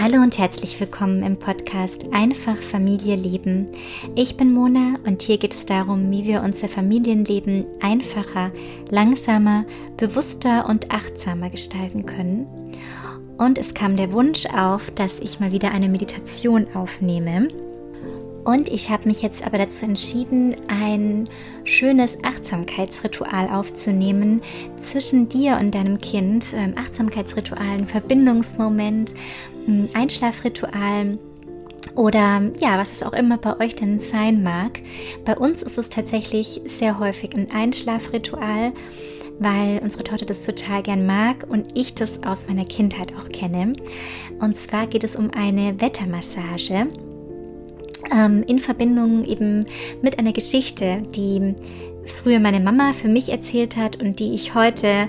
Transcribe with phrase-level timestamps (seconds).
[0.00, 3.66] Hallo und herzlich willkommen im Podcast Einfach Familie leben.
[4.14, 8.52] Ich bin Mona und hier geht es darum, wie wir unser Familienleben einfacher,
[8.90, 9.64] langsamer,
[9.96, 12.46] bewusster und achtsamer gestalten können.
[13.38, 17.48] Und es kam der Wunsch auf, dass ich mal wieder eine Meditation aufnehme.
[18.44, 21.28] Und ich habe mich jetzt aber dazu entschieden, ein
[21.64, 24.40] schönes Achtsamkeitsritual aufzunehmen
[24.80, 26.54] zwischen dir und deinem Kind.
[26.54, 29.14] Ein Achtsamkeitsritual, ein Verbindungsmoment,
[29.66, 31.18] ein Einschlafritual
[31.94, 34.80] oder ja, was es auch immer bei euch denn sein mag.
[35.24, 38.72] Bei uns ist es tatsächlich sehr häufig ein Einschlafritual,
[39.38, 43.72] weil unsere Tochter das total gern mag und ich das aus meiner Kindheit auch kenne.
[44.40, 46.88] Und zwar geht es um eine Wettermassage
[48.12, 49.66] ähm, in Verbindung eben
[50.02, 51.54] mit einer Geschichte, die
[52.06, 55.08] früher meine Mama für mich erzählt hat und die ich heute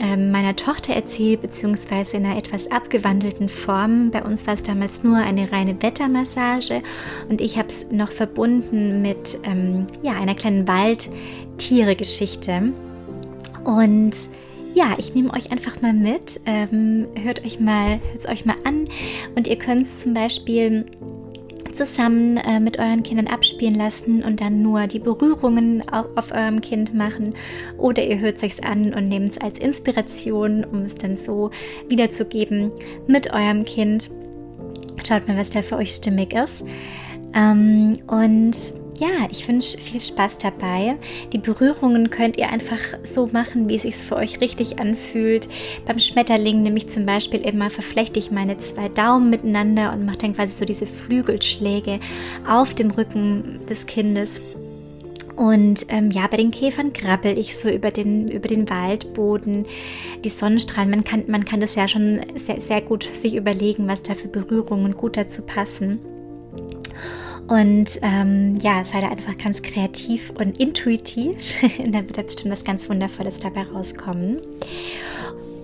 [0.00, 4.10] ähm, meiner Tochter erzähle, beziehungsweise in einer etwas abgewandelten Form.
[4.10, 6.82] Bei uns war es damals nur eine reine Wettermassage
[7.28, 12.72] und ich habe es noch verbunden mit ähm, ja, einer kleinen Waldtiere-Geschichte.
[13.64, 14.16] Und
[14.74, 16.40] ja, ich nehme euch einfach mal mit.
[16.44, 18.84] Ähm, hört euch mal, hört es euch mal an
[19.34, 20.84] und ihr könnt es zum Beispiel
[21.76, 26.60] zusammen äh, mit euren Kindern abspielen lassen und dann nur die Berührungen auf, auf eurem
[26.60, 27.34] Kind machen.
[27.78, 31.50] Oder ihr hört es euch an und nehmt es als Inspiration, um es dann so
[31.88, 32.72] wiederzugeben
[33.06, 34.10] mit eurem Kind.
[35.06, 36.64] Schaut mal, was da für euch stimmig ist.
[37.34, 40.96] Ähm, und ja, ich wünsche viel Spaß dabei.
[41.32, 45.48] Die Berührungen könnt ihr einfach so machen, wie es sich für euch richtig anfühlt.
[45.84, 50.18] Beim Schmetterling nehme ich zum Beispiel immer, verflechte ich meine zwei Daumen miteinander und mache
[50.18, 52.00] dann quasi so diese Flügelschläge
[52.48, 54.40] auf dem Rücken des Kindes.
[55.36, 59.66] Und ähm, ja, bei den Käfern krabbel ich so über den, über den Waldboden,
[60.24, 60.88] die Sonnenstrahlen.
[60.88, 64.28] Man kann, man kann das ja schon sehr, sehr gut sich überlegen, was da für
[64.28, 65.98] Berührungen gut dazu passen.
[67.48, 71.36] Und ähm, ja, sei da einfach ganz kreativ und intuitiv.
[71.86, 74.40] da wird da bestimmt was ganz Wundervolles dabei rauskommen.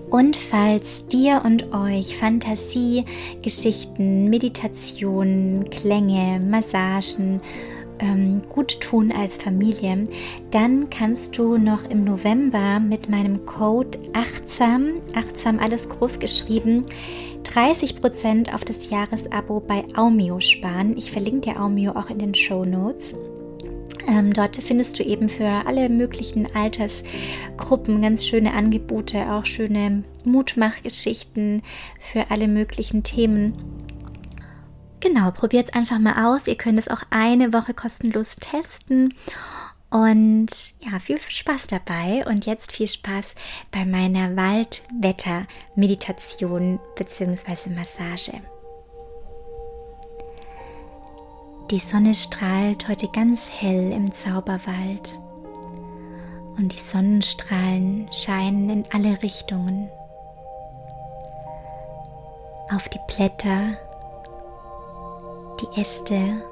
[0.09, 3.03] Und falls dir und euch Fantasie,
[3.41, 7.41] Geschichten, Meditationen, Klänge, Massagen
[7.99, 10.07] ähm, gut tun als Familie,
[10.51, 16.85] dann kannst du noch im November mit meinem Code achtsam, achtsam alles groß geschrieben,
[17.43, 20.97] 30% auf das Jahresabo bei Aumio sparen.
[20.97, 23.15] Ich verlinke dir Aumio auch in den Show Notes.
[24.07, 31.61] Ähm, dort findest du eben für alle möglichen Altersgruppen ganz schöne Angebote, auch schöne Mutmachgeschichten
[31.99, 33.53] für alle möglichen Themen.
[34.99, 36.47] Genau, probiert es einfach mal aus.
[36.47, 39.13] Ihr könnt es auch eine Woche kostenlos testen
[39.93, 40.49] und
[40.79, 43.35] ja, viel Spaß dabei und jetzt viel Spaß
[43.71, 47.69] bei meiner Waldwetter-Meditation bzw.
[47.69, 48.41] Massage.
[51.69, 55.19] Die Sonne strahlt heute ganz hell im Zauberwald
[56.57, 59.91] und die Sonnenstrahlen scheinen in alle Richtungen.
[62.73, 63.77] Auf die Blätter,
[65.61, 66.43] die Äste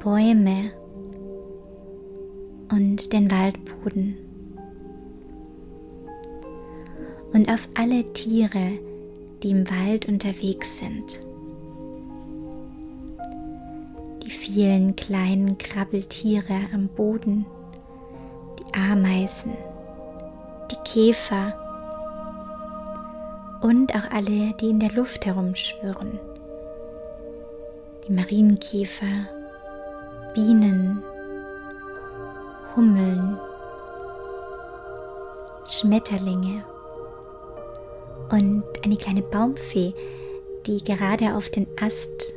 [0.00, 0.70] Bäume
[2.72, 4.16] und den Waldboden
[7.34, 8.78] und auf alle Tiere,
[9.42, 11.20] die im Wald unterwegs sind.
[14.24, 17.44] Die vielen kleinen Krabbeltiere am Boden,
[18.58, 19.52] die Ameisen,
[20.70, 21.54] die Käfer
[23.60, 26.18] und auch alle, die in der Luft herumschwirren.
[28.08, 29.28] Die Marienkäfer
[30.34, 31.02] Bienen,
[32.76, 33.36] Hummeln,
[35.66, 36.64] Schmetterlinge
[38.30, 39.92] und eine kleine Baumfee,
[40.66, 42.34] die gerade auf den Ast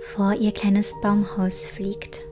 [0.00, 2.22] vor ihr kleines Baumhaus fliegt.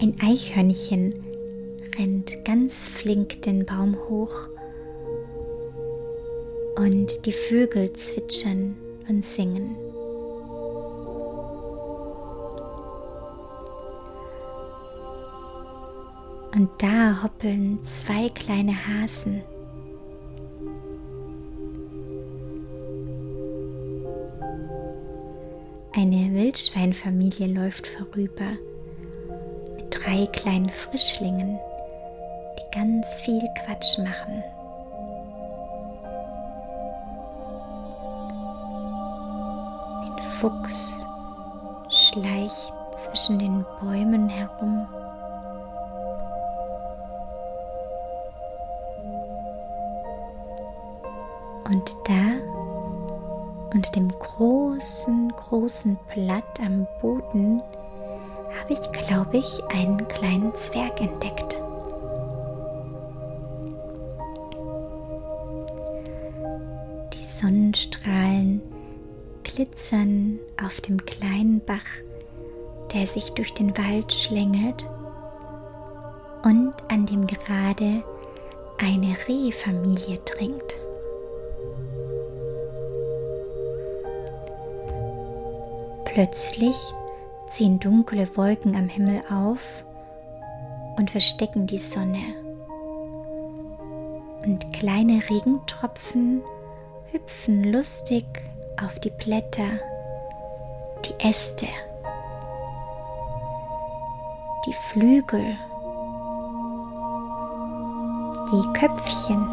[0.00, 1.22] Ein Eichhörnchen
[1.98, 4.48] rennt ganz flink den Baum hoch
[6.76, 9.89] und die Vögel zwitschern und singen.
[16.60, 19.40] Und da hoppeln zwei kleine Hasen.
[25.94, 28.58] Eine Wildschweinfamilie läuft vorüber
[29.74, 31.58] mit drei kleinen Frischlingen,
[32.58, 34.44] die ganz viel Quatsch machen.
[40.04, 41.06] Ein Fuchs
[41.88, 44.86] schleicht zwischen den Bäumen herum.
[51.80, 57.62] Und da, unter dem großen, großen Blatt am Boden,
[58.60, 61.56] habe ich, glaube ich, einen kleinen Zwerg entdeckt.
[67.14, 68.60] Die Sonnenstrahlen
[69.42, 71.78] glitzern auf dem kleinen Bach,
[72.92, 74.86] der sich durch den Wald schlängelt
[76.42, 78.04] und an dem gerade
[78.76, 80.76] eine Rehfamilie trinkt.
[86.12, 86.76] Plötzlich
[87.46, 89.84] ziehen dunkle Wolken am Himmel auf
[90.96, 92.34] und verstecken die Sonne.
[94.44, 96.42] Und kleine Regentropfen
[97.12, 98.24] hüpfen lustig
[98.84, 99.78] auf die Blätter,
[101.04, 101.68] die Äste,
[104.66, 105.56] die Flügel,
[108.50, 109.48] die Köpfchen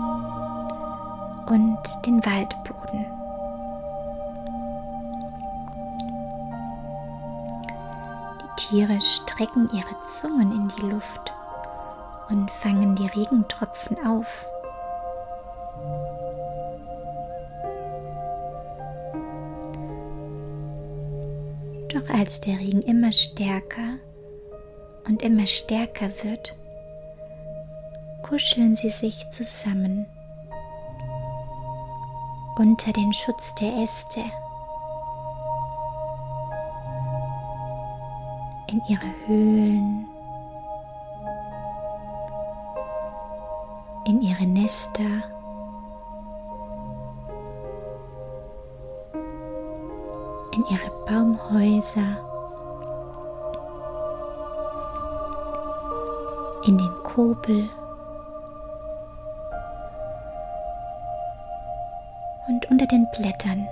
[1.49, 1.77] und
[2.07, 3.16] den Waldboden.
[8.69, 11.33] Tiere strecken ihre Zungen in die Luft
[12.29, 14.45] und fangen die Regentropfen auf.
[21.87, 23.99] Doch als der Regen immer stärker
[25.07, 26.57] und immer stärker wird,
[28.23, 30.05] kuscheln sie sich zusammen
[32.57, 34.23] unter den Schutz der Äste
[38.67, 40.07] in ihre Höhlen,
[44.05, 45.23] in ihre Nester.
[50.57, 52.17] in ihre Baumhäuser,
[56.65, 57.69] in den Kobel
[62.47, 63.67] und unter den Blättern.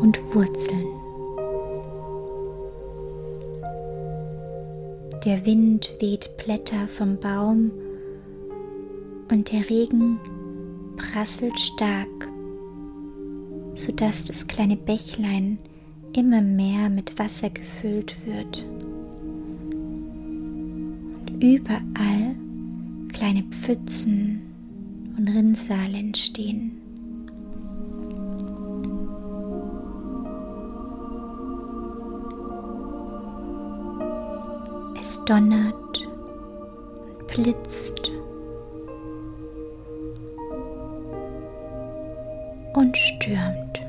[0.00, 0.86] Und Wurzeln.
[5.24, 7.72] Der Wind weht Blätter vom Baum
[9.28, 10.20] und der Regen
[10.96, 12.28] prasselt stark,
[13.74, 15.58] sodass das kleine Bächlein
[16.12, 18.64] immer mehr mit Wasser gefüllt wird.
[21.20, 22.36] Und überall
[23.12, 24.42] kleine Pfützen
[25.16, 26.85] und Rinnsale entstehen.
[35.26, 38.12] Donnert und blitzt
[42.74, 43.80] und stürmt.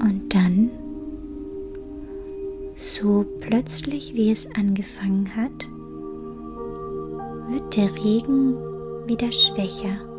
[0.00, 0.70] Und dann,
[2.76, 5.71] so plötzlich wie es angefangen hat,
[7.76, 8.56] der Regen
[9.06, 10.12] wieder schwächer.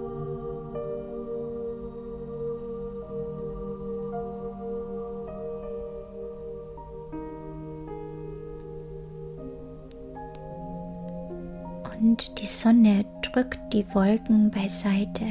[12.04, 15.26] und die Sonne drückt die Wolken beiseite.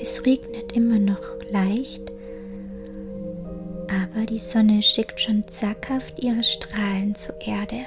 [0.00, 2.09] Es regnet immer noch leicht,
[4.20, 7.86] aber die Sonne schickt schon zackhaft ihre Strahlen zur Erde.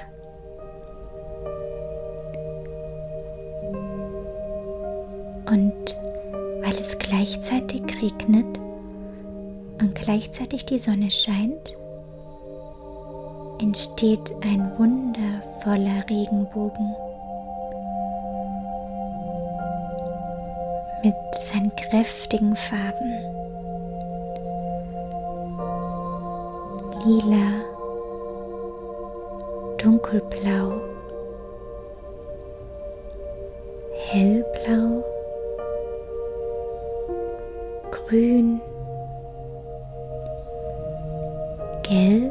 [5.46, 5.96] Und
[6.60, 8.58] weil es gleichzeitig regnet
[9.80, 11.76] und gleichzeitig die Sonne scheint,
[13.60, 16.96] entsteht ein wundervoller Regenbogen
[21.04, 21.14] mit
[21.44, 23.43] seinen kräftigen Farben.
[27.04, 27.60] Lila,
[29.76, 30.72] dunkelblau,
[34.08, 35.04] hellblau,
[37.92, 38.58] grün,
[41.84, 42.23] gelb,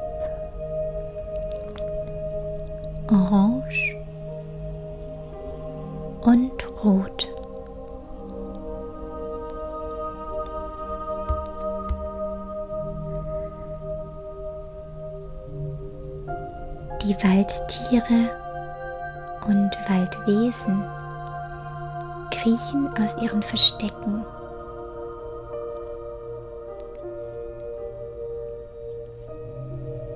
[22.44, 24.26] kriechen aus ihren Verstecken.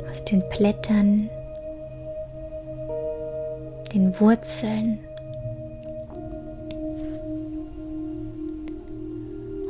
[0.09, 1.29] Aus den Blättern
[3.93, 4.99] den Wurzeln,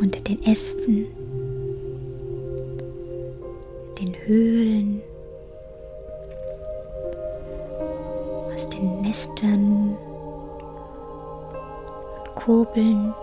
[0.02, 1.06] unter den Ästen,
[4.00, 5.02] den Höhlen,
[8.52, 9.96] aus den Nestern
[12.38, 13.14] Kurbeln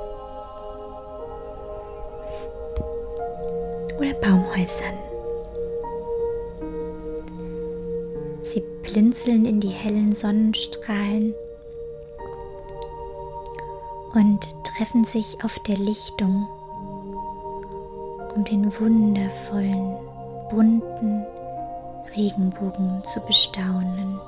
[3.97, 4.99] oder Baumhäusern.
[8.40, 11.33] Sie blinzeln in die hellen Sonnenstrahlen
[14.14, 16.49] und treffen sich auf der Lichtung,
[18.35, 19.97] um den wundervollen,
[20.50, 21.25] bunten
[22.16, 24.21] Regenbogen zu bestaunen,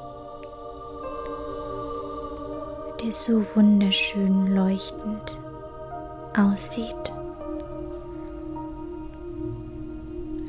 [3.06, 5.38] der so wunderschön leuchtend
[6.36, 7.12] aussieht.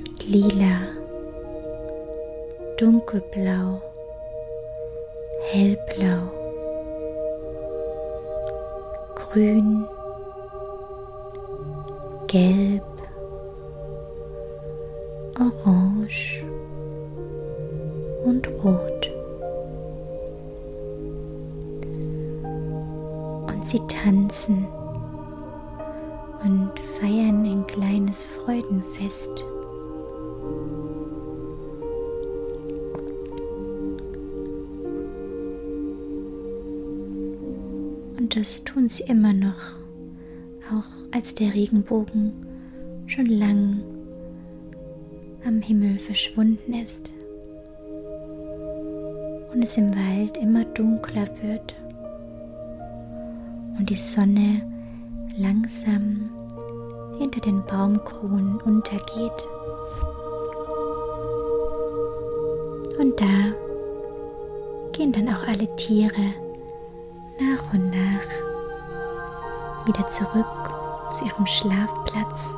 [0.01, 0.79] Mit lila
[2.77, 3.79] dunkelblau,
[5.51, 6.31] hellblau,
[9.13, 9.85] grün,
[12.25, 12.83] gelb,
[15.39, 16.43] orange
[18.25, 19.16] und rot.
[23.67, 24.65] Sie tanzen
[26.43, 29.43] und feiern ein kleines Freudenfest.
[38.17, 39.75] Und das tun sie immer noch,
[40.71, 42.31] auch als der Regenbogen
[43.05, 43.81] schon lang
[45.45, 47.11] am Himmel verschwunden ist
[49.53, 51.73] und es im Wald immer dunkler wird
[53.77, 54.61] und die Sonne
[55.37, 56.29] langsam
[57.17, 59.47] hinter den Baumkronen untergeht.
[62.99, 63.53] Und da
[64.91, 66.33] gehen dann auch alle Tiere
[67.39, 68.47] nach und nach
[69.87, 70.45] wieder zurück
[71.11, 72.53] zu ihrem Schlafplatz,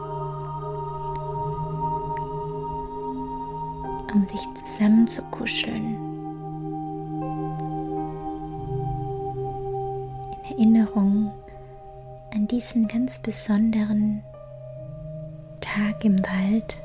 [4.13, 6.08] um sich zusammenzukuscheln.
[10.59, 11.31] Erinnerung
[12.35, 14.21] an diesen ganz besonderen
[15.61, 16.81] Tag im Wald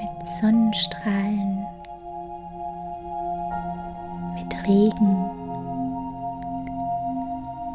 [0.00, 1.66] mit Sonnenstrahlen
[4.66, 5.30] Regen,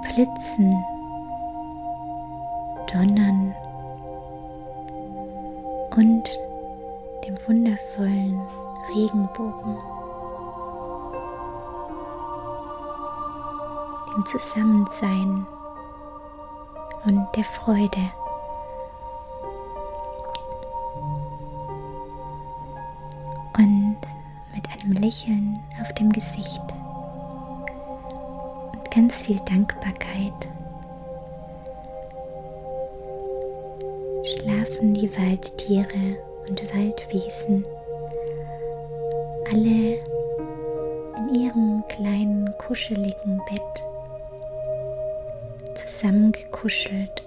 [0.02, 0.84] Blitzen,
[2.92, 3.56] Donnern
[5.96, 6.30] und
[7.26, 8.42] dem wundervollen
[8.94, 9.78] Regenbogen,
[14.16, 15.46] dem Zusammensein
[17.06, 18.12] und der Freude.
[23.58, 23.98] Und
[24.54, 26.62] mit einem Lächeln auf dem Gesicht
[28.94, 30.50] ganz viel Dankbarkeit
[34.24, 36.18] schlafen die Waldtiere
[36.50, 37.66] und Waldwesen
[39.50, 40.00] alle
[41.18, 43.91] in ihrem kleinen kuscheligen Bett
[46.02, 47.21] zusammengekuschelt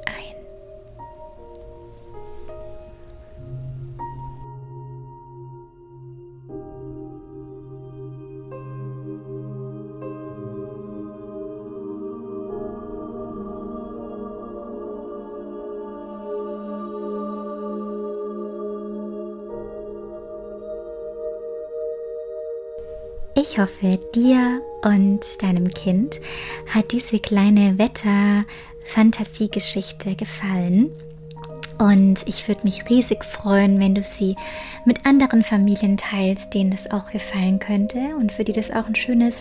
[23.36, 26.20] Ich hoffe, dir und deinem Kind
[26.72, 30.92] hat diese kleine Wetter-Fantasiegeschichte gefallen.
[31.78, 34.36] Und ich würde mich riesig freuen, wenn du sie
[34.84, 38.94] mit anderen Familien teilst, denen das auch gefallen könnte und für die das auch ein
[38.94, 39.34] schönes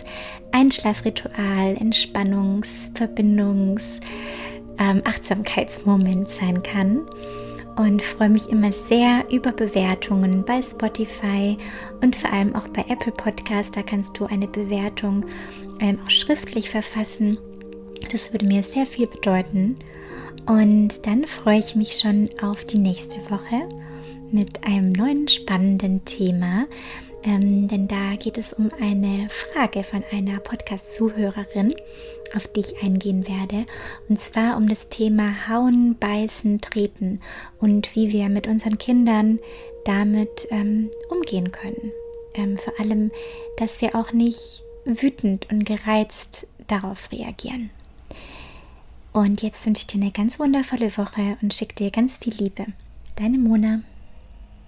[0.50, 4.00] Einschlafritual, Entspannungs-, Verbindungs-,
[4.80, 7.02] ähm, Achtsamkeitsmoment sein kann
[7.76, 11.58] und freue mich immer sehr über Bewertungen bei Spotify
[12.02, 13.76] und vor allem auch bei Apple Podcast.
[13.76, 15.24] Da kannst du eine Bewertung
[15.80, 17.38] ähm, auch schriftlich verfassen.
[18.12, 19.76] Das würde mir sehr viel bedeuten.
[20.46, 23.68] Und dann freue ich mich schon auf die nächste Woche
[24.30, 26.66] mit einem neuen spannenden Thema.
[27.24, 31.74] Ähm, denn da geht es um eine Frage von einer Podcast-Zuhörerin
[32.34, 33.66] auf die ich eingehen werde.
[34.08, 37.20] Und zwar um das Thema Hauen, Beißen, Treten
[37.60, 39.38] und wie wir mit unseren Kindern
[39.84, 41.92] damit ähm, umgehen können.
[42.34, 43.10] Ähm, vor allem,
[43.58, 47.70] dass wir auch nicht wütend und gereizt darauf reagieren.
[49.12, 52.66] Und jetzt wünsche ich dir eine ganz wundervolle Woche und schicke dir ganz viel Liebe.
[53.16, 53.80] Deine Mona.